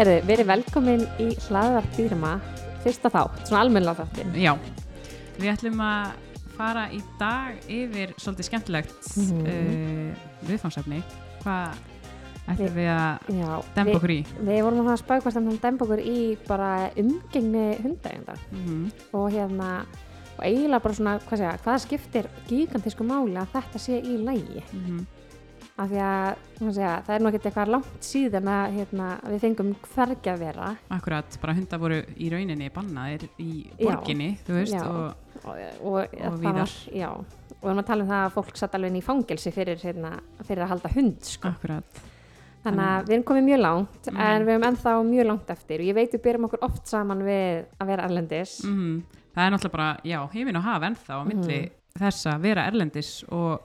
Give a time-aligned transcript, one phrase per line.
[0.00, 2.30] Herðu, verið velkomin í hlaðvarp dýrma,
[2.80, 4.30] fyrsta þátt, svona almennilega þáttin.
[4.40, 4.54] Já,
[5.36, 6.14] við ætlum að
[6.56, 9.42] fara í dag yfir svolítið skemmtilegt Mhm.
[9.44, 11.02] uh, viðfangsefni.
[11.42, 11.76] Hvað
[12.48, 13.28] ætlum Við- að
[13.76, 14.24] við, okkur í?
[14.40, 19.84] við vorum að spæða hvort að dempa okkur í bara umgengni hundægenda Mm og hérna,
[20.38, 24.62] og eiginlega bara svona, hvað segja, hvað skiptir gigantísku máli að þetta sé í lægi.
[24.72, 25.04] -hmm.
[25.80, 26.40] Af því að,
[26.74, 30.66] segja, það er nú ekkert eitthvað langt síðan að hérna, við fengum hvergi að vera
[30.92, 33.46] Akkurat, bara hundar voru í rauninni bannaðir í
[33.78, 33.86] Já.
[33.86, 34.84] borginni, þú veist, Já.
[34.84, 36.52] og og, og, víðar.
[36.58, 39.04] var, já, og við erum að tala um það að fólk satt alveg inn í
[39.06, 40.10] fangelsi fyrir, hérna,
[40.44, 41.48] fyrir að halda hund, sko.
[41.54, 42.02] akkurat.
[42.60, 44.20] Þannig að við erum komið mjög langt Mhm.
[44.20, 47.22] en við erum ennþá mjög langt eftir og ég veit við byrjum okkur oft saman
[47.24, 49.02] við að vera erlendis Mm
[49.34, 51.70] Það er náttúrulega bara, já, heiminn og haf ennþá á milli Mhm.
[52.04, 53.60] þess að vera erlendis og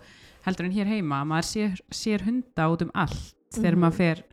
[0.46, 3.82] heldur en hér heima, maður sér, sér hunda út um allt þegar Mhm.
[3.82, 4.24] maður fer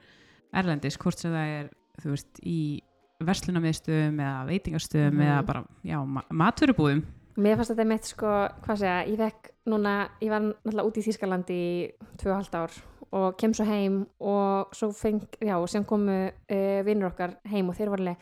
[0.52, 1.70] erlendis, hvort sem það er,
[2.02, 2.80] þú veist, í
[3.22, 5.26] verslunarmiðstöðum eða veitingastöðum Mhm.
[5.26, 7.02] eða bara, já, ma maturubúðum.
[7.36, 8.26] Mér fannst þetta mitt sko,
[8.62, 12.54] hvað segja, ég vekk núna, ég var náttúrulega út í Þýskalandi í tvö og halvt
[12.54, 12.70] ár
[13.12, 17.68] og kem svo heim og svo feng, já, og sem komu uh, vinnur okkar heim
[17.70, 18.16] og þeir voru alveg,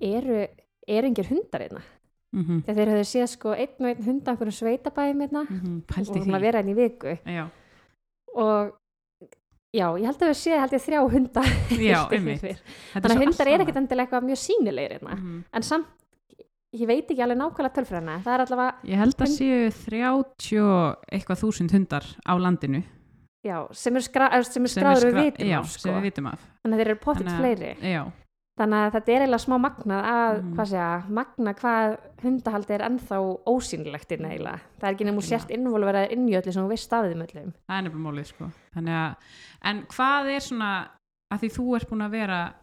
[0.00, 0.46] eru,
[0.88, 1.82] eru engir hundar einna?
[2.32, 2.58] Mm -hmm.
[2.64, 6.38] Þegar þeir höfðu séð sko einn og einn hunda einhverjum sveitabæðum einna og Pælti svona
[6.38, 6.40] því.
[6.42, 7.44] vera einn í viku Já,
[8.36, 8.72] og
[9.72, 11.42] já, ég held að við séð held ég þrjá hunda
[11.92, 15.10] já Þannig að hundar er ekkert endilega eitthvað mjög sínilegir hérna.
[15.10, 15.24] annað.
[15.24, 15.44] Mhm.
[15.52, 15.86] En samt,
[16.76, 18.18] ég veit ekki alveg nákvæmlega tölfræðina.
[18.22, 22.82] Það er allavega, Ég held að séu 30 og eitthvað þúsund hundar á landinu
[23.46, 25.88] já, sem er skráður við vitum af, sko.
[25.90, 26.40] við vitum af.
[26.62, 27.76] Þannig að þeir eru pottitt að- fleiri.
[27.80, 28.02] Já,
[28.58, 30.54] Þannig að þetta er eiginlega smá magnað að, Mhm.
[30.56, 34.60] hvað segja, magna hvað hundahaldi er ennþá ósýnilegt inn eiginlega.
[34.80, 37.52] Það er ekki nefnum sért innvolverað inn í öllu sem þú veist af þeim öllum.
[37.68, 38.50] það er nefnilega mólið sko.
[38.74, 39.16] Að,
[39.62, 40.88] en hvað er svona
[41.32, 42.54] að því þú ert búin að vera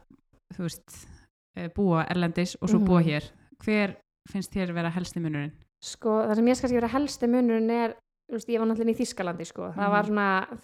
[0.53, 1.07] þú veist,
[1.55, 3.07] eh, búa erlendis og svo búa Mhm.
[3.07, 3.23] hér
[3.63, 3.95] hver
[4.29, 5.51] finnst þér vera helsti munurinn?
[5.81, 7.95] Sko, það sem ég skal vera helsti munurinn er,
[8.31, 9.73] veist, ég var náttúrulega í Þískalandi, sko.
[9.73, 9.91] Það Mhm.
[9.91, 10.59] var svona,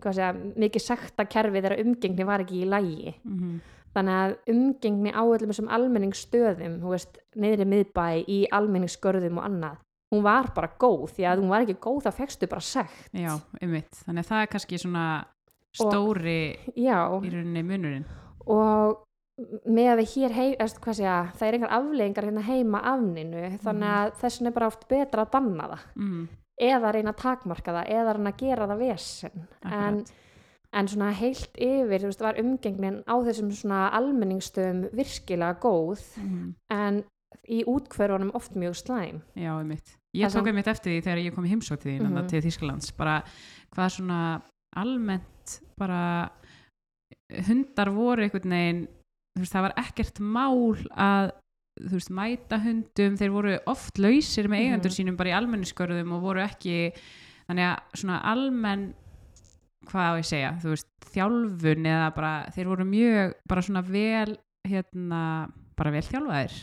[0.00, 3.14] hvað segja, mikið sakta kerfi þegar umgengni var ekki í lægi.
[3.24, 3.60] Mm -hmm.
[3.94, 9.76] Þannig að umgengni á öllum þessum almenningsstöðum, þú veist, niðri miðbæ, í almenningsgörðum og annað,
[10.12, 13.08] hún var bara góð, því að hún var ekki góð, þá fegstu bara sekt.
[13.14, 13.90] Já, einmitt.
[14.06, 15.06] Þannig að það er kannski svona
[15.74, 16.38] stóri
[16.76, 18.04] Já, í rauninni munurinn.
[18.46, 19.00] og
[19.66, 23.88] með að hér heim, eða, hvað segja, það er einhver afleggingar hérna heima afninu, þannig
[23.88, 23.94] Mhm.
[23.94, 26.28] að þess vegna er bara oft betra að banna það, Mm,
[26.60, 29.48] eða reyna að takmarka það, eða reyna að gera það vesen.
[29.64, 29.88] En, akkurat.
[29.88, 30.04] en
[30.90, 37.04] svona heilt yfir, veist, var umgengnin á þessum svona almenningsstöðum virkilega góð, Mm, en
[37.48, 39.20] í útkverfunum oft mjög slæm.
[39.36, 39.96] já, einmitt.
[40.14, 42.28] Ég tók einmitt eftir því þegar ég kom í heimsótt því mm Mhm.
[42.28, 43.22] til Þýskalands, bara
[43.74, 44.42] hvað svona
[44.76, 46.30] almennt bara
[47.46, 48.84] hundar voru einhvern veginn
[49.36, 51.32] þú veist, það var ekkert mál að
[51.82, 54.98] þú veist, mæta hundum þeir voru oft lausir með eigendur Mhm.
[54.98, 56.92] sínum bara í almenniskörðum og voru ekki
[57.48, 58.94] þannig að svona almenn
[59.90, 64.36] hvað á ég segja, þú veist þjálfun eða bara, þeir voru mjög bara svona vel
[64.66, 65.20] hérna,
[65.76, 66.56] bara vel þjálfaðir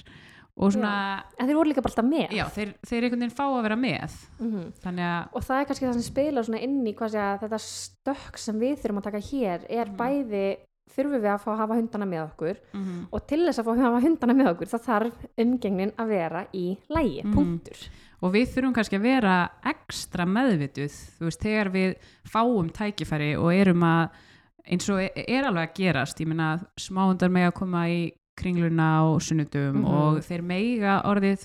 [0.62, 2.34] og svona, En þeir voru líka bara alltaf með.
[2.36, 4.74] já, þeir, þeir einhvern veginn fá að vera með Mhm.
[4.84, 7.40] þannig að, Og það er kannski það sem spilar svona inn í hvað sé að
[7.46, 9.98] þetta stökk sem við þurfum að taka hér er Mhm.
[9.98, 10.58] bæði
[10.92, 13.72] þurfum við að fá að hafa hundana með okkur mm og til þess að fá
[13.72, 17.34] að hafa hundana með okkur þá þarf umgengnin að vera í lægi, Mhm.
[17.34, 17.90] punktur.
[18.22, 21.96] Og við þurfum kannski að vera ekstra meðvituð, veist, þegar við
[22.30, 24.10] fáum tækifæri og erum að
[24.72, 28.02] eins og er, er alveg að gerast ég meina, smáhundar með að koma í
[28.38, 29.86] kringluna á sunnudum Mhm.
[29.86, 31.44] og þeir meiga orðið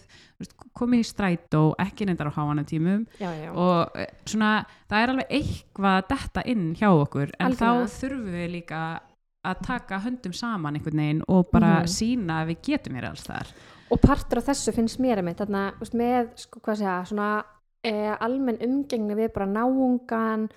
[0.76, 3.50] komið í strætó, ekki neyndar á háana tímum Já, já.
[3.53, 7.86] og eh, svona, það er alveg eitthvað að detta inn hjá okkur en Algjörlega.
[7.89, 9.00] þá þurfum við líka
[9.47, 11.89] að taka höndum saman einhvern veginn og bara Mhm.
[11.89, 13.47] sína að við getum hér alls þar
[13.92, 17.28] Og partur af þessu finnst mér einmitt, þarna, veist, með, sko, segja, svona
[17.86, 20.48] eh, almenn umgengni við bara náungan,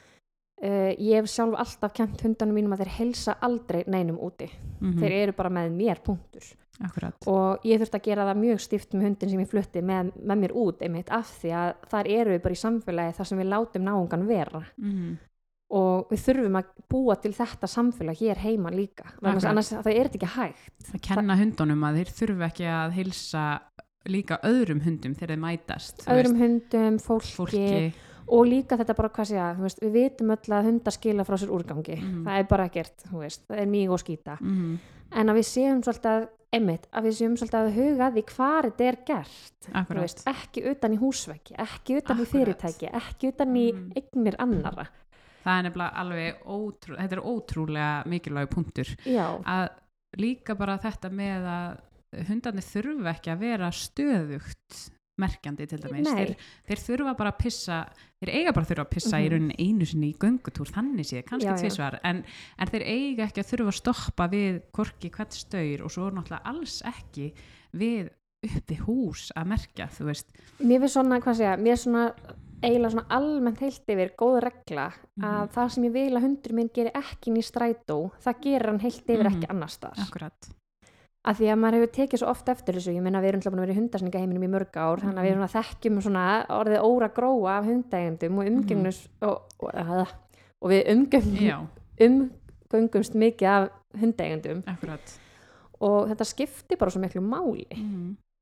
[0.61, 4.49] eh, ég hef sjálf alltaf kent hundanum mínum að þeir helsa aldrei neinum úti.
[4.79, 6.49] mm Þeir eru bara með mér, punktur.
[6.79, 10.13] akkurat Og ég þurfti að gera það mjög stíft með hundin sem ég flutti með,
[10.15, 13.41] með mér út einmitt af því að þar eru við bara í samfélagi þar sem
[13.41, 14.63] við látum náungan vera.
[14.77, 15.17] mm
[15.69, 19.03] Og við þurfum að búa til þetta samfélag hér heima líka.
[19.21, 19.45] Að Akkurat.
[19.51, 20.93] Annars það er þetta ekki hægt.
[20.95, 23.43] að kenna hundunum að þeir þurfu ekki að hilsa
[24.09, 27.93] líka öðrum hundum þegar þeir mætast Öðrum veist, hundum, fólki, fólki
[28.29, 31.35] og líka þetta bara hvað segja, þú veist, við vitum öll að hundar skila frá
[31.37, 32.23] sér úrgangi, Mhm.
[32.25, 34.79] það er bara ekkert veist, það er mjög skýta mm
[35.11, 38.23] en að við séum svolítið að, einmitt að við séum svolítið að huga að því
[38.35, 42.33] hvar þetta er gert ekki utan í húsveggi ekki utan í Akkurat.
[42.33, 43.91] fyrirtæki, ekki utan í Mhm.
[43.97, 44.87] eignir annara
[45.43, 48.93] það er nefnilega alveg ótrú, þetta er ótrúlega mikilvæg punktur.
[49.05, 49.69] Já, að
[50.19, 54.79] líka bara þetta með að hundarnir þurfa ekki að vera stöðugt
[55.19, 56.07] merkjandi til dæmis.
[56.15, 56.29] Þeir,
[56.69, 57.79] þeir þurfa bara að pissa
[58.21, 59.31] þeir eiga bara að þurfa að pissa í Mhm.
[59.33, 61.99] rauninni einu sinni í göngutúr þannig séð, kannski tvisvar.
[62.07, 62.23] En,
[62.57, 66.41] en þeir eiga ekki að þurfa að stoppa við korki hvert staur og svo náttúrulega
[66.45, 67.33] alls ekki
[67.75, 68.09] við
[68.47, 70.31] uppi hús að merkja þú veist.
[70.63, 72.05] Mér finnst svona, hvað segja, mér er svona
[72.63, 74.87] eiginlega svona almennt heilt yfir góð regla
[75.21, 75.49] að Mhm.
[75.55, 79.05] það sem ég vil að hundur minn gerir ekki í strætó, það gerir hann heilt
[79.07, 79.35] yfir Mhm.
[79.35, 79.99] ekki annars þar.
[80.07, 80.49] akkurat
[81.25, 83.59] Af því að maður hefur tekið svo oft eftir þessu, ég meina við erum búin
[83.59, 85.47] að vera í hundasningaheiminum í mörg ár, þannig að við Mhm.
[85.47, 90.07] svona þekkjum svona orðið óra gróa af hundaeigendum og umgengnus og, og, og,
[90.61, 91.67] og við umgöng, já,
[91.99, 93.69] umgöngumst mikið af
[93.99, 95.19] hundeigendum akkurat
[95.81, 97.65] og þetta skiptir bara svo miklu máli.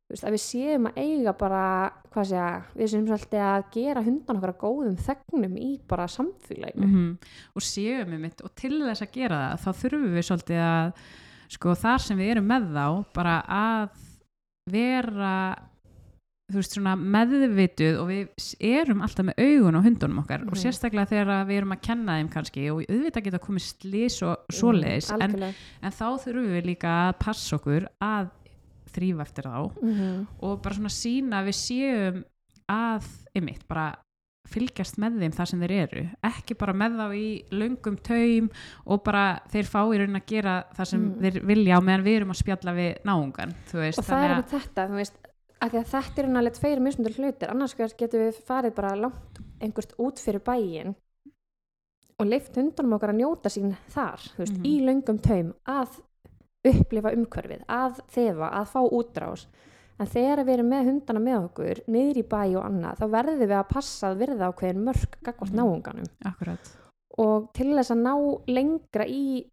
[0.08, 0.14] Mm.
[0.14, 4.38] Veist, að við séum að eiga bara, hvað segja, við séum svolítið að gera hundan
[4.38, 6.88] okkar að góðum þegnum í bara samfélaginu.
[6.88, 7.10] -hmm.
[7.56, 10.94] og séum við mitt og til þess að gera það þá þurfum við svolítið að
[11.50, 13.90] sko þar sem við erum með þá bara að
[14.72, 15.56] vera
[16.48, 20.62] þú veist svona meðvituð og við erum alltaf með augun á hundunum okkar og Mhm.
[20.64, 24.38] sérstaklega þegar að við erum að kenna þeim kannski og auðvitað geta komið slís og
[24.56, 25.54] svoleiðis en, Algjörlega.
[25.84, 28.30] en þá þurfum við líka að passa okkur að
[28.96, 30.28] þrýfa eftir þá Mhm.
[30.42, 32.24] og bara svona sína við séum
[32.70, 33.96] að, einmitt, bara
[34.48, 38.50] fylgjast með þeim það sem þeir eru ekki bara með þá í löngum taum
[38.88, 41.20] og bara þeir fá í raunin að gera það sem Mm.
[41.22, 44.50] þeir vilja á meðan við erum að spjalla við náungan veist, og það er með
[44.56, 45.18] þetta, þú veist
[45.60, 50.40] þetta er nálega tveir mismundur hlutir annars getum við farið bara langt einhvert út fyrir
[50.40, 50.96] bæin
[52.20, 54.66] og leift hundunum okkar að njóta sín þar, þú veist, Mhm.
[54.66, 55.90] í löngum taum að
[56.66, 59.48] upplifa umhverfið að þefa, að fá útrás.
[60.00, 63.40] En þegar við erum með hundana með okkur niður í bæ og annað, þá verðum
[63.40, 65.58] við að passa að virða ákveðin mörg gagvart Mhm.
[65.58, 66.06] náunganum.
[66.26, 66.78] Akkurat
[67.18, 68.14] og til þess að ná
[68.48, 69.50] lengra í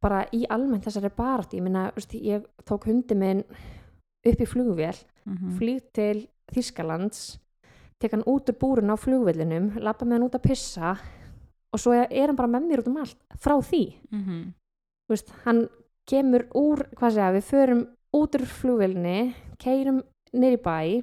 [0.00, 3.44] bara í almennt þessari barátt ég minna, ég tók hundi minn
[4.24, 7.38] upp í flugvél mm flýg til Þískalands
[8.00, 10.98] tek hann út úr búrun á flugvellinum lappa með hann út að pissa
[11.72, 14.52] og svo er hann bara með mér út um allt frá því, -hmm.
[15.04, 15.68] Þú veist, hann
[16.08, 17.82] kemur úr, hvað segja, við förum
[18.14, 20.02] út úr flugvellinni, keirum
[20.34, 21.02] í bæ.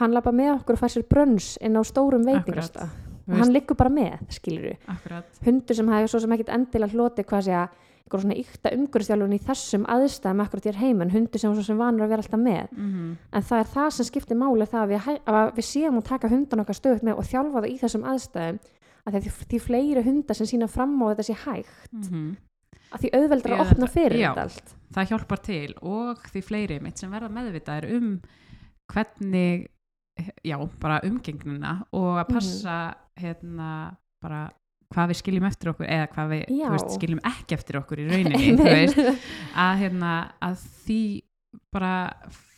[0.00, 2.88] Hann lappa með okkur og fær sér brönns inn á stórum veitingasta
[3.28, 5.40] og hann liggur bara með, skilur akkurat.
[5.44, 9.34] Hundur sem hafi svo sem ekkit endilega hloti hvað sé að einhver svona ykta umhverfstjálfun
[9.36, 12.40] í þessum aðstæðum akkurat hér heima en hundur sem svo sem vanur að vera alltaf
[12.40, 12.72] með.
[12.72, 16.08] Mm en það er það sem skiptir máli það að við, að við séum að
[16.08, 18.58] taka hundan okkar stöðut með og þjálfa það í þessum aðstæðum
[19.06, 22.36] að því, því fleiri hundar sem sína fram á þetta sé hægt -hmm.
[22.92, 24.30] Að því auðveldar Því að opna fyrir já.
[24.32, 28.08] þetta allt það hjálpar til og því fleiri mitt sem verða meðvitaðir um
[28.92, 29.68] hvernig
[30.44, 32.34] já, bara umgengnina og að Mhm.
[32.34, 34.50] passa hérna bara
[34.92, 38.56] hvað við skiljum eftir okkur eða hvað við veist, skiljum ekki eftir okkur í rauninni
[38.62, 38.98] veist,
[39.56, 41.22] að, hérna, að því
[41.72, 42.12] bara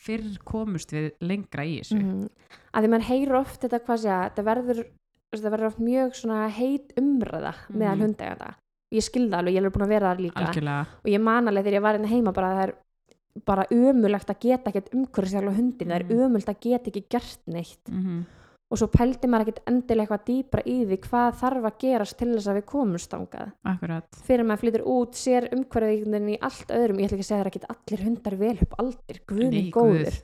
[0.05, 2.29] fyrr komust við lengra í þessu Mhm.
[2.75, 4.85] að því maður heyrir oft þetta hvað sé að þetta verður
[5.35, 8.03] þetta verður oft mjög heit umræða meðal Mhm.
[8.03, 8.55] hundeganda
[8.95, 10.45] ég skil það alveg, ég er búin að vera þar líka.
[10.45, 10.87] Algjörlega.
[11.05, 12.75] Og ég man alveg þegar ég var hérna heima bara að það er
[13.45, 16.25] bara ömulegt að geta ekkert umhverfisjálf hundin, það er Mhm.
[16.29, 17.89] ömult að geta ekki gert neitt.
[17.91, 18.25] Mm
[18.75, 22.31] og svo pældi maður ekkert endilega eitthvað dýpra í því hvað þarf að gerast til
[22.33, 24.07] þess að við komumst ángað akkurat.
[24.27, 27.45] Fyrir maður flytur út, sér umhverfið í allt öðrum, ég ætla ekki að segja það
[27.45, 30.19] er ekkert allir hundar vel upp aldir, guðni góður.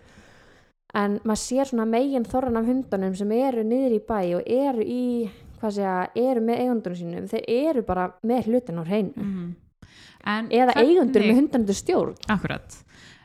[0.99, 4.83] En maður sér svona megin þorran af hundunum sem eru niður í bæ og eru
[4.83, 9.51] í, hvað segja, eru með eigundunum sínum, þeir eru bara með hlutin á hreinu, mm
[10.31, 12.75] en eða eigundur hvernig- með hundanundur stjórn Akkurat.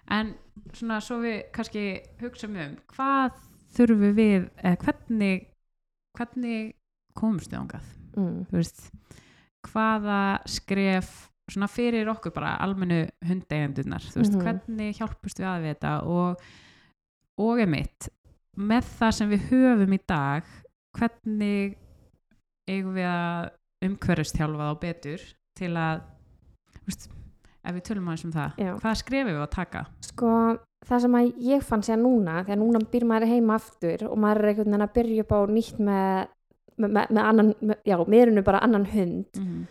[0.09, 0.29] En
[0.73, 1.81] svona svo við kannski
[2.21, 2.55] hugsa um
[2.95, 3.31] hvað
[3.75, 5.45] þurfum við, eða hvernig,
[6.17, 6.73] hvernig
[7.13, 7.83] komumst við ángað?
[8.15, 8.45] mm.
[8.47, 8.91] Þú veist,
[9.67, 14.41] hvaða skref svona fyrir okkur bara almennu hundeigendunar, þú veist, Mhm.
[14.45, 16.41] hvernig hjálpust við að við þetta og,
[17.37, 18.09] og emitt,
[18.57, 20.43] með það sem við höfum í dag,
[20.97, 21.75] hvernig
[22.69, 23.51] eigum við að
[23.85, 26.01] umhverfistjálfa þá betur til að,
[26.87, 27.09] veist,
[27.65, 28.71] ef við tölum aðeins um það, Já.
[28.79, 29.83] hvaða skrefum við að taka?
[30.05, 30.31] sko,
[30.85, 34.41] það sem að ég fann sér núna þegar núna býr maður heima aftur og maður
[34.41, 36.27] er einhvern veginn að byrja upp á nýtt með,
[36.75, 37.55] með, með, með annan
[37.85, 39.65] já, nú bara annan hund Mm -hmm.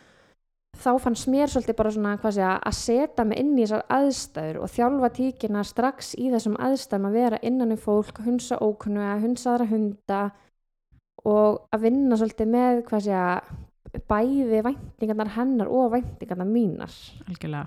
[0.75, 4.57] þá fannst mér svolítið bara svona hvað sé að setja mig inn í þessar aðstæður
[4.59, 9.55] og þjálfa tíkina strax í þessum aðstæðum að vera innan um fólk, hunsa ókunnu hunsa
[9.55, 10.31] aðra hunda
[11.25, 16.95] og að vinna svolítið með hvað sé að bæði væntingarnar hennar og væntingarnar mínar
[17.29, 17.67] Algjörlega.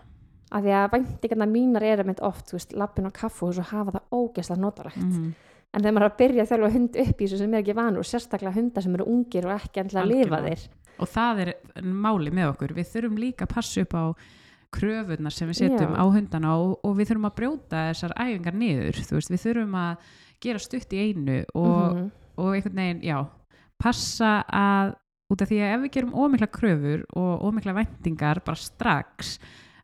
[0.52, 3.92] af því að væntingarnar mínar er einmitt oft, þú veist, lappin á kaffu og hafa
[3.98, 5.34] það ógeðslega notalegt Mm
[5.76, 7.76] en þegar maður er að byrja að þjálfa hund upp í þessu sem er ekki
[7.78, 11.50] vanur, sérstaklega hunda sem eru ungir og ekki endilega að lifa þeir Og það er
[11.86, 12.72] máli með okkur.
[12.74, 14.04] Við þurfum líka að passa upp á
[14.74, 16.00] kröfunar sem við setjum Já.
[16.02, 19.78] á hundana og, og við þurfum að brjóta þessar æfingar niður þú veist, við þurfum
[19.78, 20.08] að
[20.48, 22.08] gera stutt í einu og, Mhm.
[22.38, 23.20] og einhvern veginn, já
[23.82, 24.94] passa að,
[25.34, 29.38] út af því að ef við gerum ómikla kröfur og ómikla væntingar bara strax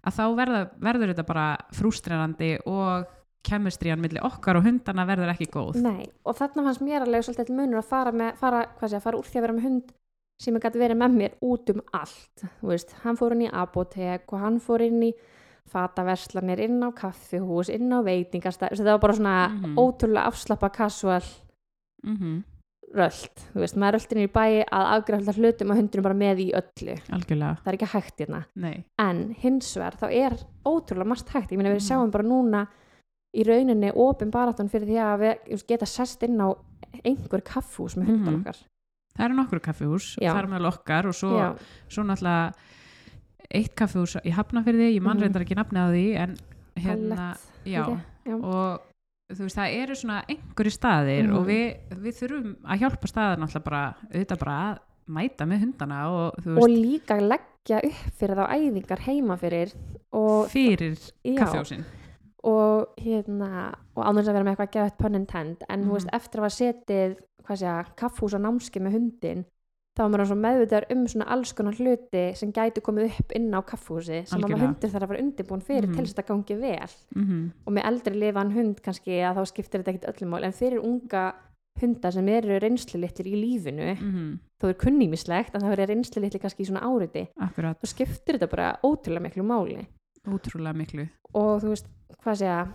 [0.03, 1.47] að þá verða, verður þetta bara
[1.77, 3.05] frústrerandi og
[3.43, 5.75] kemistrían milli okkar og hundana verður ekki góð.
[5.83, 9.19] Nei, og þarna fannst mér alveg svolítið munur að fara, með, fara, sé, að fara
[9.19, 9.91] úr því að vera með hund
[10.43, 14.39] sem gæti verið með mér út um allt veist, hann fór inn í apotek og
[14.41, 15.11] hann fór inn í
[15.71, 19.75] fataverslanir inn á kaffihús, inn á veitingastæð þetta var bara svona Mhm.
[19.79, 21.23] ótrúlega afslappa casual
[22.03, 22.43] mm
[22.93, 26.47] rölt, þú veist, maður röltin í bæi að afgræfla hlutum og hundurinn bara með í
[26.53, 26.97] öllu.
[27.17, 28.43] Algjörlega, það er ekki hægt hérna.
[28.55, 28.83] Nei.
[29.01, 30.35] En hins vegar þá er
[30.65, 31.87] ótrúlega margt hægt, ég meina við Mhm.
[31.89, 32.67] sjáum bara núna
[33.35, 35.19] í rauninni opin baráttan fyrir því að
[35.49, 36.53] við geta sest inn á
[37.03, 38.41] einhver kaffús með hundan Mhm.
[38.43, 38.57] okkar.
[39.17, 39.59] Það eru nokkur
[40.33, 41.57] það er meðal okkar og svo,
[41.89, 42.53] svo náttúrulega
[43.53, 45.23] eitt kaffihús í Hafnafyrði, ég man Mhm.
[45.23, 46.37] reyndar ekki nafnið á því en
[46.77, 48.35] hérna, já, já.
[48.43, 48.81] og
[49.39, 51.35] veist, það eru svona einhverju staðir Mhm.
[51.37, 55.97] og við, við þurfum að hjálpa staðar náttúrulega bara, auðvitað bara að mæta með hundana
[56.11, 59.73] og þú og líka leggja upp fyrir þá æfingar heima fyrir
[60.13, 61.83] og, fyrir já, kaffihúsin
[62.43, 65.93] og hérna og ánum að vera með eitthvað gett pun intent en þú Mhm.
[65.93, 66.51] veist, eftir að
[67.57, 69.45] sé, kaffús og námski með hundin
[69.93, 73.53] þá er maður svo meðvitaður um svona alls konar hluti sem gætu komið upp inn
[73.53, 75.93] á kaffúsi sem maður hundur þarf að vera undirbúin fyrir Mhm.
[75.95, 76.91] til þess að þetta gangi vel.
[77.15, 80.51] Mm og með eldri lifan hund kannski að þá skiptir þetta ekkit öllum mál en
[80.51, 81.33] fyrir unga
[81.81, 84.39] hunda sem eru reynslu litlir í lífinu -hmm.
[84.61, 88.37] þó er kunnýmislegt en það verður reynslu litlir kannski í svona áriti akkurat, þá skiptir
[88.37, 89.85] þetta bara ótrúlega miklu máli.
[90.27, 91.07] Ótrúlega miklu.
[91.33, 91.87] Og þú veist,
[92.23, 92.67] hvað segja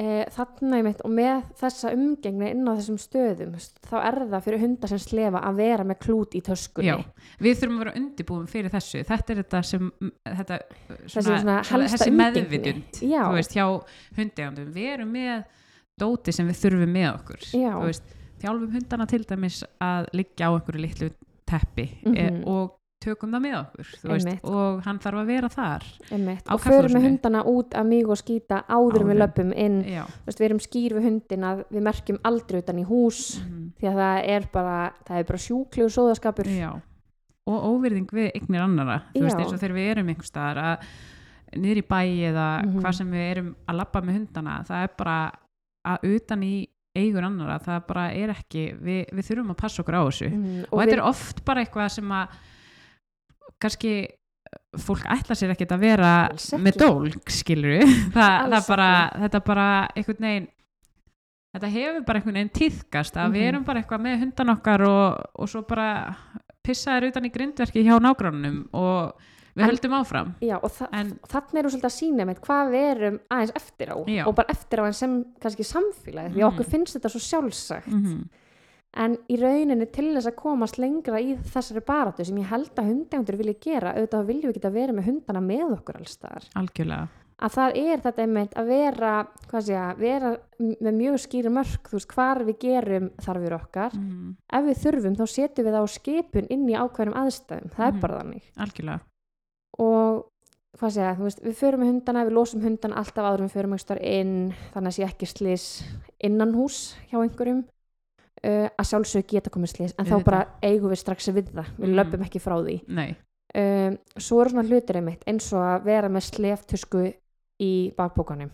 [0.00, 0.04] e,
[0.34, 3.54] þarna ég mitt og með þessa umgengni inn á þessum stöðum
[3.86, 6.96] þá er það fyrir hundar sem slefa að vera með klút í töskunni Já,
[7.44, 9.90] við þurfum að vera undirbúin fyrir þessu þetta er þetta sem
[10.24, 10.60] þetta,
[11.04, 13.22] Þessi svona helsta þessi meðvitund Já.
[13.28, 13.66] þú veist, hjá
[14.16, 15.44] hundegandum við erum með
[16.00, 17.72] dóti sem við þurfum með okkur Já.
[17.76, 21.10] Þú veist, þjálfum hundana til dæmis að liggja á einhverju litlu
[21.50, 22.16] teppi Mhm.
[22.16, 25.86] e, og tökum það með okkur veist, og hann þarf að vera þar
[26.52, 29.20] og förum með hundana út að mig og skýta áður við Áður.
[29.22, 29.78] löpum inn.
[30.26, 33.90] Veist, við erum skýr við hundin að við merkjum aldrei utan í hús mhm, því
[33.90, 34.76] að það er bara,
[35.08, 36.50] bara sjúklegu sóðaskapur.
[36.52, 36.72] Já.
[37.50, 39.44] Og óvirðing við eignir annara þú veist Já.
[39.44, 40.90] eins og þegar við erum einhver staðar að
[41.56, 42.76] niður í bæ eða Mhm.
[42.82, 45.16] hvað sem við erum að labba með hundana það er bara
[45.88, 46.54] að utan í
[46.96, 50.30] eigur annara, það bara er ekki við, við þurfum að passa okkur á þessu.
[50.30, 52.38] Mm, og, þetta er oft bara eitthvað sem að
[53.60, 53.92] kannski
[54.80, 56.12] fólk ætla sér ekkert að vera
[56.58, 58.88] með dólg, skilur við það, það bara,
[59.24, 60.48] þetta bara einhvern veginn
[61.54, 63.48] þetta hefur bara einhvern veginn tíðkast að við Mhm.
[63.50, 65.88] erum bara eitthvað með hundan okkar og, og svo bara
[66.66, 69.14] pissaður utan í grindverki hjá nágrannum og
[69.56, 70.34] við En- höldum áfram.
[70.40, 73.88] Já, og þa En- þannig eru svolítið að sína með hvað við erum aðeins eftir
[73.90, 74.22] á Já.
[74.28, 76.52] og bara eftir á en sem kannski samfélagi því að Mhm.
[76.54, 77.88] okkur finnst þetta svo sjálfsagt.
[77.90, 78.28] Mm
[78.96, 82.88] en í rauninni til þess að komast lengra í þessari baráttu sem ég held að
[82.90, 86.48] hundegundur vilja gera auðvitað viljum við geta verið með hundana með okkur alls staðar.
[86.58, 87.08] Algjörlega.
[87.40, 89.10] Að það er þetta einmitt að vera
[89.48, 93.94] hvað sé ég, vera með mjög skýri mörk þú veist, hvar við gerum þarfir okkar.
[93.96, 97.96] Mm ef við þurfum þá setjum við á skipun inn í ákveðnum aðstæðum, það Mhm.
[97.96, 98.42] er bara þannig.
[98.58, 99.00] Algjörlega.
[99.78, 100.26] Og
[100.78, 103.54] hvað segja, þú veist, við förum með hundana við losum hundana alltaf áður en við
[103.56, 105.66] förum einhverstaðar inn þannig að sé ekki slis
[106.20, 107.64] innan hús hjá einhverjum
[108.44, 110.24] uh, að sjálfsög geta komið slis en þá Auðvitað.
[110.24, 111.66] bara eigum við strax við það.
[111.78, 111.94] Við Mhm.
[112.00, 112.76] löpum ekki frá því.
[113.52, 117.14] Um, svo eru svona hlutir einmitt eins og að vera með sleftusku
[117.60, 118.50] í bakbókanum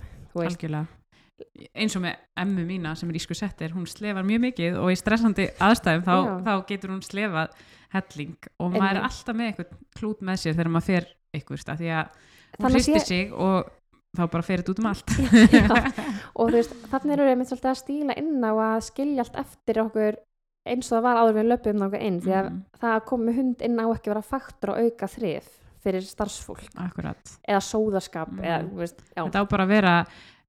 [1.76, 4.96] eins og með emmu mína sem er ísku settir hún slefar mjög mikið og í
[4.96, 6.14] stressandi aðstæðum þá,
[6.46, 7.50] þá getur hún slefað
[7.92, 11.90] helling og maður er alltaf með eitthvað klút með sér þegar maður fer eitthvað því
[11.92, 12.08] að
[12.56, 13.68] hún hristir sig og
[14.16, 15.10] þá bara fer þetta út um allt.
[16.38, 19.38] Og þú veist, þannig eru við einmitt svolítið að stíla inn á að skilja allt
[19.44, 20.18] eftir okkur
[20.66, 22.62] eins og það var áður við löpum náttúrulega inn því að Mhm.
[22.80, 25.44] það að koma hund inn á ekki vera faktur og auka þrif
[25.86, 26.64] fyrir starfsfólk.
[26.82, 27.36] Akkurat.
[27.48, 28.42] Eða sóðaskap Mhm.
[28.44, 29.92] eða, veist, þetta á bara að vera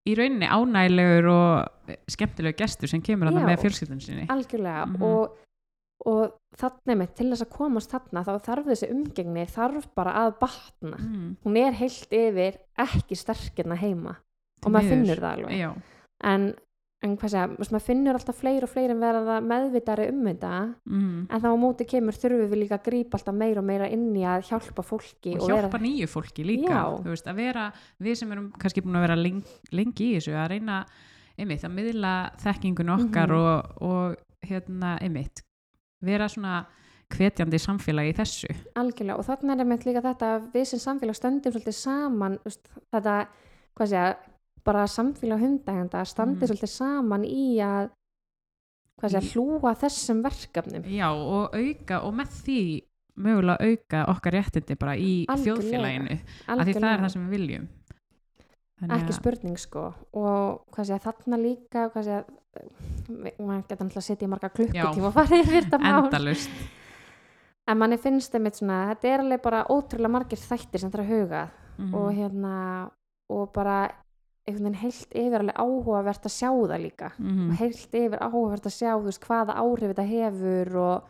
[0.07, 4.25] í rauninni ánægilegur og skemmtilegur gestur sem kemur að það með fjölskyldun sinni.
[4.27, 5.01] Algjörlega Mhm.
[5.03, 5.37] og,
[6.05, 10.35] og þannig með til þess að komast þarna þá þarf þessi umgengni þarf bara að
[10.43, 10.97] batna.
[11.01, 14.15] Mm, hún er heilt yfir ekki sterkirna heima.
[14.65, 15.57] Og maður finnur það alveg.
[15.59, 15.71] Já,
[16.23, 16.45] en,
[17.05, 20.53] en hvað segja, maður finnur alltaf fleiri og fleiri en verða meðvitari um þetta.
[20.89, 21.27] Mm.
[21.29, 24.07] en þá á móti kemur þurfum við líka að grípa alltaf meira og meira inn
[24.17, 27.67] í að hjálpa fólki og hjálpa nýju fólki líka veist, að vera,
[28.01, 30.79] við sem erum kannski búin að vera lengi, lengi í þessu að reyna
[31.37, 33.37] einmitt, að miðla þekkingun okkar Mhm.
[33.37, 35.43] og, og hérna einmitt
[36.07, 36.55] vera svona
[37.13, 41.15] hvetjandi samfélagi í þessu algjörlega og þarna er einmitt líka þetta að við sem samfélag
[41.15, 42.39] stöndum svolítið saman
[42.91, 43.13] þetta,
[43.77, 44.09] hvað segja
[44.67, 46.49] bara samfélag hundæganda standi Mhm.
[46.51, 47.89] svolítið saman í að
[48.99, 52.59] hvað segja, Í- hlúa þessum verkefnum Já, og auka og með því
[53.17, 55.45] mögulega auka okkar réttindi bara í Algjörlega.
[55.45, 57.67] þjóðfélaginu af því það er það sem við viljum
[58.77, 59.93] Þannig ekki að- spurning sko.
[60.13, 62.25] Og hvað segja, þarna líka hvað segja,
[63.39, 66.09] maður geta náttúrulega að setja í marga klukkutíma og fara yfir þetta mál.
[67.67, 71.03] En manni finnst þeim svona, þetta er alveg bara ótrúlega margir þættir sem það er
[71.05, 71.41] að huga
[71.77, 71.93] Mhm.
[71.93, 72.91] og hérna
[73.29, 73.91] og bara
[74.47, 77.11] einhvern veginn heilt yfir alveg áhugavert að sjá það líka.
[77.19, 77.49] Mhm.
[77.51, 81.03] og heilt yfir áhugavert að sjá þú veist, hvaða áhrif þetta hefur og,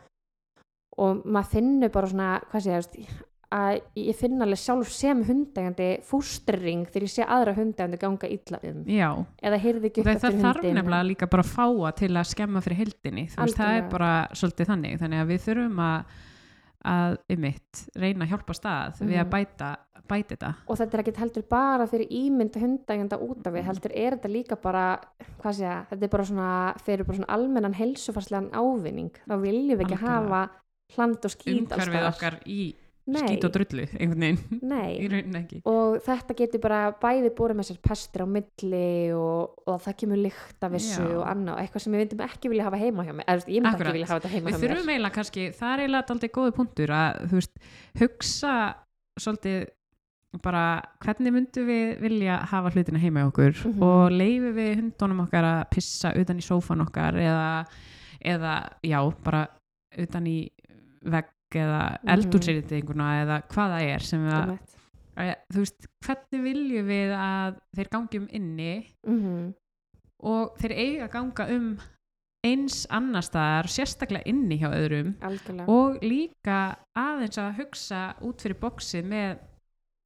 [0.98, 3.08] og maður finnur bara svona hvað sé ég,
[3.54, 8.58] að ég finn alveg sjálf sem hundegandi fústring þegar ég sé aðra hundegandi ganga illa
[8.68, 8.82] um.
[8.84, 9.08] Já,
[9.42, 12.60] eða heyrði ekki upp það, það þarf nefnilega líka bara að fáa til að skemma
[12.64, 16.16] fyrir heldinni, þú veist, það er bara svolítið þannig, þannig að við þurfum að
[16.88, 19.30] að ymitt, reyna að hjálpa stað við að Mhm.
[19.32, 19.70] bæta,
[20.08, 20.50] bæta þetta.
[20.70, 24.30] Og þetta er ekki heldur bara fyrir ímynd hundægjanda út af við, heldur er þetta
[24.30, 24.84] líka bara
[25.42, 29.10] hvað sé ég, þetta er bara svona fyrir bara svona almennan helsufarslegan ávinning.
[29.26, 30.06] Þá viljum við ekki Algjörlega.
[30.06, 30.50] hafa
[30.96, 32.74] hland og skít umhverfið okkar í
[33.08, 34.90] skít og drullu einhvern veginn, nei.
[35.00, 38.82] í rauninni ekki og þetta getur bara bæði búið með sér pestir á milli
[39.16, 41.14] og, og það kemur lykt af þessu Já.
[41.16, 43.72] og annað, eitthvað sem við vindum ekki vilja hafa heima hjá mér, eða ég myndi
[43.72, 43.88] Akkurat.
[43.88, 46.30] ekki vilja hafa þetta heima við hjá mér þurfum eiginlega kannski, það er eiginlega aldrei
[46.38, 47.58] góði punktur að þú veist,
[48.02, 48.54] hugsa
[49.18, 49.66] svolítið
[50.44, 50.62] bara
[51.00, 53.82] hvernig myndum við vilja hafa hlutina heima hjá okkur Mhm.
[53.82, 57.66] og leifi við hundunum okkar að pissa utan í sófan okkar eða,
[58.20, 58.52] eða
[58.84, 59.46] já, bara
[59.96, 60.50] utan í
[61.08, 62.08] vegg eða Mhm.
[62.14, 64.58] eldúrsýrðinguna eða hvað það er sem að,
[65.16, 69.54] að þú veist, hvernig viljum við að þeir gangi um inni Mhm.
[70.22, 71.78] og þeir eiga að ganga um
[72.44, 78.54] eins annar staðar, sérstaklega inni hjá öðrum algjörlega og líka aðeins að hugsa út fyrir
[78.60, 79.38] bóksið með,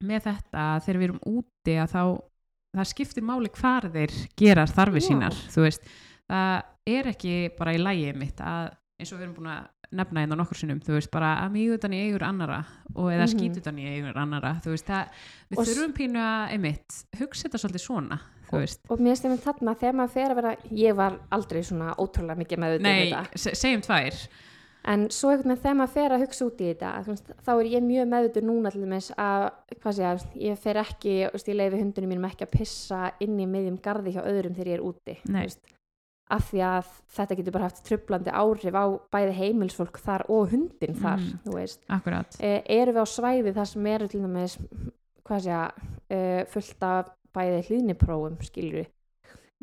[0.03, 2.21] með þetta að þegar við erum úti að þá
[2.75, 5.07] það skiptir máli hvar þeir gera þarfi Já.
[5.07, 5.81] sínar þú veist,
[6.27, 10.23] það er ekki bara í lægi mitt að eins og við erum búin að nefna
[10.25, 12.59] hérna nokkur sinnum, þú veist, bara að mjög utan í eigur annara
[12.95, 13.33] og eða Mhm.
[13.33, 15.07] skít utan í eigur annara, þú veist, það
[15.51, 18.79] við Og þurfum pínu að, einmitt, hugsa þetta svolítið svona, þú veist.
[18.89, 22.57] og mér stefnum þarna þegar maður fer að vera ég var aldrei svona ótrúlega mikið
[22.59, 23.37] með Nei, þetta.
[23.37, 24.27] se- segjum tvær.
[24.85, 27.69] En svo einhvern veginn þegar maður fer að hugsa út í þetta veist, þá er
[27.71, 31.55] ég mjög meðutur núna til dæmis að hvað sé ég, ég fer ekki veist, ég
[31.55, 34.83] leifi hundunum mínum ekki að pissa inn í miðjum garði hjá öðrum þegar ég er
[34.83, 35.17] úti
[36.33, 40.95] af því að þetta getur bara haft trublandi áhrif á bæði heimilsfólk þar og hundin
[40.97, 41.39] þar Mhm.
[41.45, 41.79] þú veist
[42.39, 44.57] e, erum við á svæði þar sem eru til dæmis
[45.23, 45.71] hvað sé ég,
[46.09, 48.37] e, fullt af bæði hlýðniprófum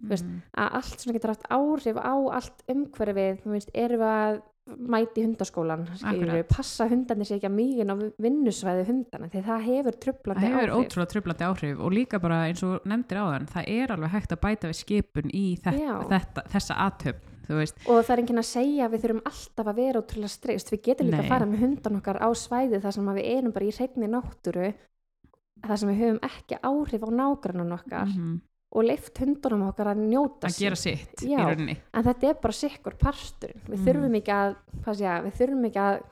[0.09, 0.41] veist, Mm.
[0.57, 5.25] að allt svona getur haft áhrif á allt umhverfið, þú veist, erum við að mæti
[5.25, 10.01] hundaskólan skilur passa hundarnir sér ekki að mýgin á vinnusvæði hundana, því það hefur það
[10.05, 10.85] trublandi hefur áhrif.
[10.85, 14.43] ótrúlega tröflandi áhrif og líka bara eins og nefndir áðan það er alveg hægt að
[14.45, 18.93] bæta við skipun í þetta, þetta, þessa aðtöfn og það er enginn að segja að
[18.95, 21.25] við þurfum alltaf að vera ótrúlega streyst, við getum líka Nei.
[21.25, 24.69] að fara með hundan okkar á svæði þar sem við erum bara í hreinni náttúru
[25.67, 28.07] þar sem við höfum ekki áhrif á nágrannan okkar.
[28.07, 28.37] Mhm,
[28.73, 31.41] og leift hundunum okkar að njóta að gera sitt í Já.
[31.43, 31.77] rauninni.
[31.93, 33.61] en þetta er bara sikkur parturinn.
[33.67, 33.87] Við Mhm.
[33.87, 34.57] þurfum ekki að
[34.95, 36.03] sé við þurfum ekki að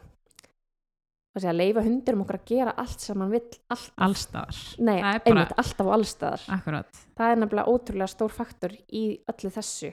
[1.39, 5.53] sé leifa hundurum okkar að gera allt sem hann vill alltaf, allstaðar, nei, bara- einmitt,
[5.57, 6.43] alltaf og allstaðar.
[6.57, 7.03] Akkurat.
[7.17, 9.93] Það er nefnilega ótrúlega stór faktor í öllu þessu.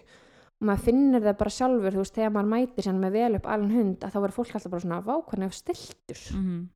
[0.56, 3.44] Og maður finnur það bara sjálfur þú veist, þegar maður mætir sér með vel upp
[3.46, 6.22] alveg hund að þá verður fólk alltaf bara svona vákvæðan ef stiltur.
[6.34, 6.70] Mm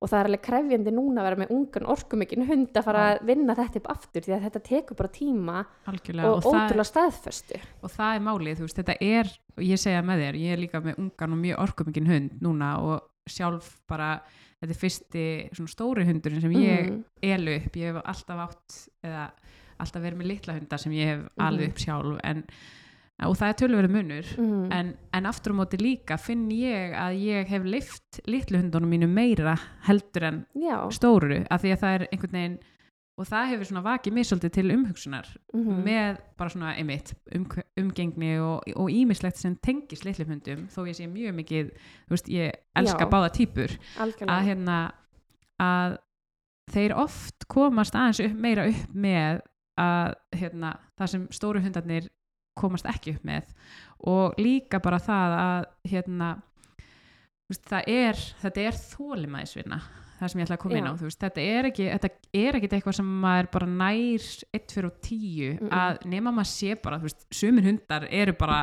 [0.00, 3.18] og það er alveg krefjandi núna að vera með ungan orkumikinn hund að fara að
[3.28, 5.56] vinna þetta upp aftur því að þetta tekur bara tíma
[5.92, 9.82] algjörlega og, og, ótrúlega staðföstu og það er málið, þú veist, þetta er og ég
[9.82, 13.68] segja með þér, ég er líka með ungan og mjög orkumikinn hund núna og sjálf
[13.86, 14.10] bara,
[14.62, 17.04] þetta er fyrsti svona stóri hundurinn sem ég Mhm.
[17.22, 19.30] elu upp, ég hef alltaf átt eða
[19.80, 21.70] alltaf verið með litla hundar sem ég hef alveg Mhm.
[21.70, 22.44] upp sjálf en,
[23.26, 24.72] og það er tölverið munur Mhm.
[24.72, 29.08] en, en aftur á móti líka finn ég að ég hef lift litlu hundunum mínu
[29.08, 29.56] meira
[29.86, 32.58] heldur en já, stóru af því að það er einhvern veginn
[33.20, 35.82] og það hefur svona vakið mér svolítið til umhugsunar mhm.
[35.84, 40.96] með bara svona einmitt um, umgengni og, og ímislegt sem tengist litlu hundum þó ég
[40.96, 41.74] sé mjög mikið,
[42.08, 43.10] þú veist, ég elska Já.
[43.10, 43.34] báða
[44.00, 44.78] algjörlega að hérna
[45.60, 45.98] að
[46.70, 49.42] þeir oft komast aðeins upp, meira upp með
[49.80, 52.08] að hérna, það sem stóru hundarnir
[52.60, 53.48] komast ekki upp með
[54.10, 56.28] og líka bara það að hérna
[57.50, 59.80] veist, það er, þetta er þólimæðisvinna
[60.20, 62.10] það sem ég ætla að koma inn á veist, þetta er ekki þetta
[62.44, 65.74] er ekki eitthvað sem maður bara nær 1 fyrir 10 Mm-mm.
[65.80, 67.00] að nema maður sé bara
[67.32, 68.62] sumir hundar eru bara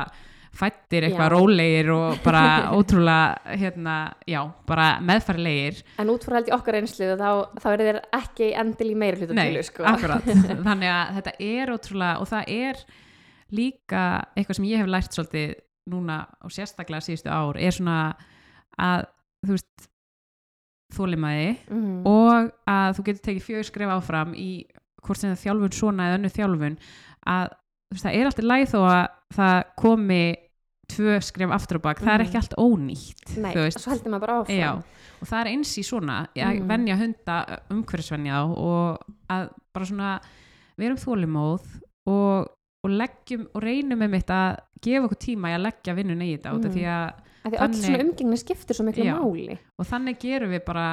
[0.58, 1.32] fættir eitthvað Já.
[1.34, 2.42] rólegir og bara
[2.78, 7.28] ótrúlega hérna, já, bara meðfærilegir en út frá held ég okkar einslu þá,
[7.60, 9.84] þá er þeir ekki endil í meira hluta Nei, til sko.
[9.90, 10.24] akkurat
[10.70, 12.82] þannig að þetta er ótrúlega og það er
[13.54, 14.02] líka
[14.36, 15.54] eitthvað sem ég hef lært svolítið
[15.88, 17.98] núna og sérstaklega síðustu ár er svona
[18.78, 19.06] að
[19.46, 19.86] þú veist
[20.96, 22.02] þólimaði mm.
[22.08, 24.50] og að þú getur tekið fjögur skref áfram í
[25.04, 26.76] hvort sem það þjálfun svona eða önnu þjálfun
[27.28, 27.48] að
[27.92, 29.02] veist, það er alltaf læð þó að
[29.38, 30.20] það komi
[30.88, 32.28] tvö skref aftur og bak, það er Mhm.
[32.28, 34.70] ekki allt ónýtt Nei, svo heldur maður bara áfram Já,
[35.20, 36.68] og það er eins í svona að Mhm.
[36.68, 37.36] venja hunda
[37.70, 40.20] umhverfisvenja þá og að bara svona
[40.78, 41.66] við erum þólimóð
[42.08, 42.48] og,
[42.84, 46.30] og leggjum og reynum með mitt að gefa okkur tíma í að leggja vinnun í
[46.36, 46.68] þetta mm.
[46.74, 49.14] Því að Þannig- svona umgengni skiptir svo miklu Já.
[49.18, 50.86] máli og þannig gerum við bara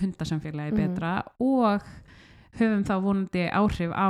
[0.00, 0.80] hundasamfélagi Mhm.
[0.80, 1.82] betra og
[2.58, 4.08] höfum þá vonandi áhrif á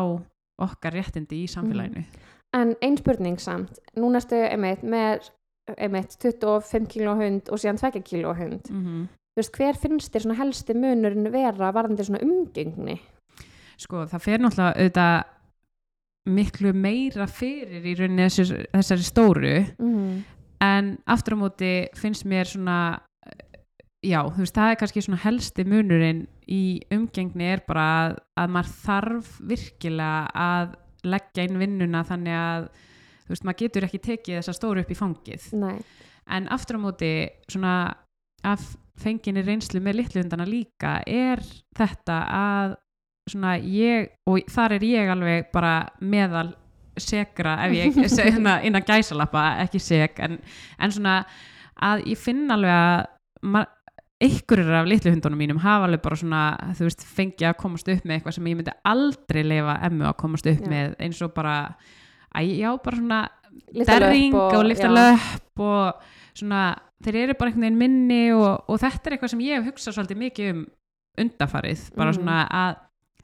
[0.58, 2.04] okkar réttindi í samfélaginu
[2.54, 5.30] En ein spurning samt, núna ertu einmitt með
[5.78, 8.68] einmitt 25 kíló hund og síðan 2 kíló hund.
[8.70, 12.98] mm Þú veist, hver finnst þér helsti munurinn vera varðandi svona umgengni?
[13.78, 15.24] sko það fer náttúrulega auðvitað
[16.28, 19.54] miklu meira fyrir í rauninni þessari, þessari stóru.
[19.82, 20.20] Mm.
[20.62, 22.76] en aftur á móti finnst mér svona
[24.02, 26.62] já, þú veist, það er kannski svona helsti munurinn í
[26.94, 32.68] umgengni er bara að, að maður þarf virkilega að leggja inn vinnuna þannig að
[33.24, 35.48] þú veist, maður getur ekki tekið þessa stóru upp í fangið.
[35.58, 35.78] Nei,
[36.30, 37.12] en aftur á móti
[37.50, 37.74] svona
[38.46, 41.42] af fenginni reynslu með litlundana líka er
[41.78, 42.74] þetta að
[43.30, 46.54] svona ég og þar er ég alveg bara meðal
[46.98, 47.94] sekra ef ég
[48.26, 50.38] hérna innan gæsalappa ekki sek en,
[50.78, 51.20] en svona
[51.82, 53.66] að ég finn alveg að
[54.22, 56.42] einhverjir af litlu hundunum mínum hafa alveg bara svona
[56.78, 60.18] þú veist fengið að komast upp með eitthvað sem ég myndi aldrei leifa emmu að
[60.20, 60.70] komast upp Já.
[60.70, 61.56] með eins og bara
[62.38, 63.20] að já bara svona
[63.74, 64.94] derring og, lifta já.
[64.94, 66.06] löpp og
[66.38, 66.60] svona,
[67.04, 69.98] þeir eru bara einhvern veginn minni og, og þetta er eitthvað sem ég hef hugsað
[69.98, 70.62] svolítið mikið um
[71.22, 72.20] undafarið bara Mhm.
[72.20, 72.78] svona að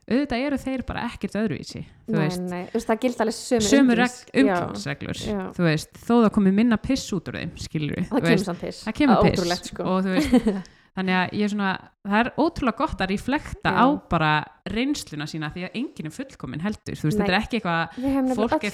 [0.09, 3.37] auðvitað eru þeir bara ekkert öðruvísi þú nei, veist, nei, þú veist, það gildi alveg
[3.39, 5.39] sömu sömu umgengs- já, umgangsreglur já.
[5.59, 8.83] þú veist, þó það komi minna piss út úr þeim skilur við, Það kemur piss.
[8.87, 9.83] Það kemur piss sko.
[9.85, 10.35] og þú veist
[10.99, 11.67] þannig að ég er svona,
[12.09, 14.31] það er ótrúlega gott að reflekta á bara
[14.73, 17.23] reynsluna sína því að enginn er fullkomin heldur þú veist, Nei.
[17.23, 18.73] þetta er ekki eitthvað fólk er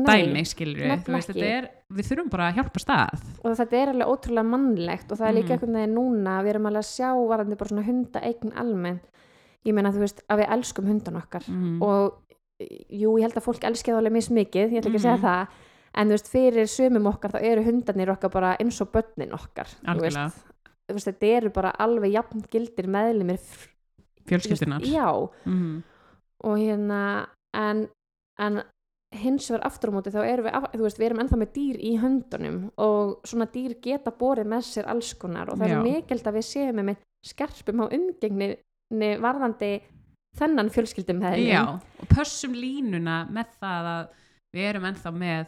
[0.00, 3.56] Nei, dæmi skilur við, þú veist, þetta er við þurfum bara að hjálpa stað og
[3.60, 5.60] þetta er alveg ótrúlega mannlegt og það er líka Mhm.
[9.64, 11.82] Ég meina þú veist að við elskum hundan okkar mm.
[11.82, 12.18] og
[12.90, 15.26] jú ég held að fólk elski það alveg mismikið, ég ætla ekki að segja Mhm.
[15.26, 15.46] það
[15.94, 19.68] en þú veist fyrir sumum okkar þá eru hundarnir okkar bara eins og börnin okkar
[19.86, 20.30] algjörlega,
[20.88, 25.08] þú veist þetta eru bara alveg jafn gildir meðlimir f- þú veist, fjölskyldunar já
[25.46, 25.82] mm.
[26.44, 27.00] og hérna
[27.54, 27.88] en,
[28.38, 28.62] en
[29.12, 31.76] hins vegar aftur á móti þá erum við, þú veist, við erum ennþá með dýr
[31.84, 35.76] í höndunum og svona dýr geta borið með sér alls konar og það Já.
[35.76, 38.48] er mikilvægt að við séum með skerpum á umgengni
[39.20, 39.80] varðandi
[40.38, 41.62] þennan fjölskyldum já,
[42.00, 44.06] og pössum línuna með það að
[44.54, 45.46] við erum ennþá með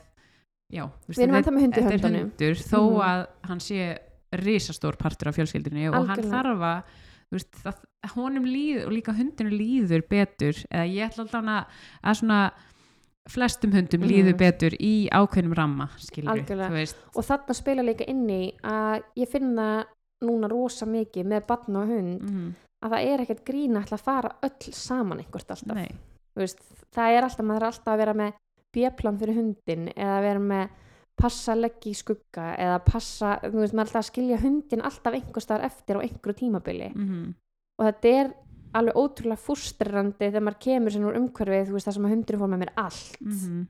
[0.72, 2.20] já, Við erum ennþá með hund í þetta er höndunum.
[2.20, 3.00] hundur, þó Mhm.
[3.00, 3.98] að hann sé
[4.34, 6.42] risastór partur af fjölskyldunni og hann Algjörlega.
[6.42, 6.82] þarf að
[7.30, 7.74] þú veist, það,
[8.14, 11.66] honum líður og líka hundinu líður betur eða ég ætla alltaf að,
[12.04, 12.52] að svona
[13.30, 14.08] flestum hundum Mhm.
[14.10, 15.88] líður betur í ákveðnum ramma
[17.16, 19.86] og þarna spila líka inn í að ég finna
[20.22, 24.32] núna rosa mikið með barn og hund mm, að það er ekkert grína að fara
[24.44, 25.84] öll saman einhvert alltaf.
[26.34, 26.62] Veist,
[26.94, 28.40] það er alltaf, maður er alltaf að vera með
[28.74, 30.80] bjöplan fyrir hundin eða vera með
[31.14, 35.18] passa leggja í skugga eða passa, þú veist, maður er alltaf að skilja hundin alltaf
[35.18, 36.90] einhver staðar eftir á einhverju tímabili.
[36.90, 37.28] Mm,
[37.78, 38.32] og þetta er
[38.74, 42.42] alveg ótrúlega fústrandi þegar maður kemur sér úr umhverfið, þú veist, það sem að hundurinn
[42.42, 43.20] fór með mér allt.
[43.22, 43.62] Mm,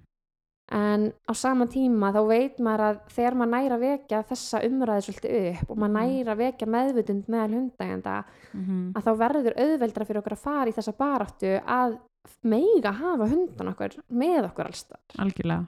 [0.72, 5.34] en á sama tíma þá veit maður að þegar maður næra vekja þessa umræði svolítið
[5.60, 6.16] upp og maður Mhm.
[6.24, 8.14] næra vekja meðvutund meðal hundægenda
[8.54, 11.98] mm, að þá verður auðveldra fyrir okkur að fara í þessa baráttu að
[12.42, 15.66] meiga hafa hundan okkur með okkur allstað algjörlega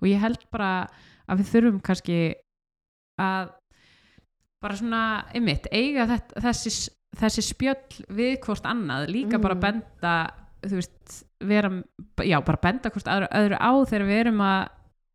[0.00, 0.88] og ég held bara
[1.28, 2.18] að við þurfum kannski
[3.20, 3.50] að
[4.62, 5.02] bara svona,
[5.34, 9.60] einmitt, eiga þetta, þessi, þessi spjöll við hvort annað, líka bara Mhm.
[9.60, 10.14] benda
[10.64, 11.70] þú veist, vera
[12.26, 14.68] já, bara benda hvort öðru, öðru á þegar við erum að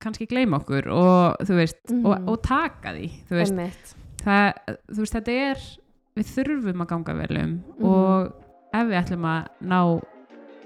[0.04, 2.30] kannski gleyma okkur og þú veist, og, Mhm.
[2.30, 4.54] og taka því þú veist, það,
[4.92, 5.58] þú veist, þetta er
[6.16, 7.86] við þurfum að ganga vel um Mhm.
[7.86, 8.34] og
[8.74, 10.02] ef við ætlum að ná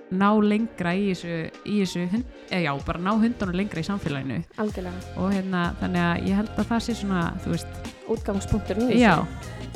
[0.09, 4.37] ná lengra í þessu, í þessu hund, eða já, bara ná hundunum lengra í samfélaginu.
[4.57, 5.17] Algjörlega.
[5.17, 7.67] Og hérna, þannig að ég held að það sé svona, þú veist,
[8.07, 9.27] útgangspunktur já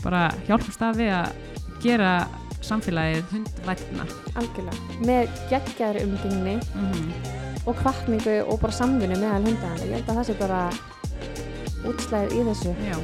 [0.02, 1.34] bara hjálpast að við að
[1.84, 2.28] gera
[2.65, 4.06] samfélagið hundvætna
[4.39, 4.97] algjörlega.
[5.08, 10.26] Með geggjaðri umgengni mm og kvartningu og bara samvinnu meðal hundægenda ég held að það
[10.32, 10.62] sé bara
[11.91, 12.71] útslæðið í þessu.
[12.88, 12.97] Já,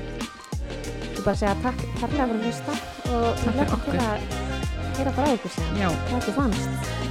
[1.13, 2.73] ég bara segja takk kærlega fyrir að hlusta
[3.11, 3.99] og Takk fyrir okkur.
[4.01, 4.17] að
[4.97, 7.06] heyra bara ykkur sem hvað þið fannst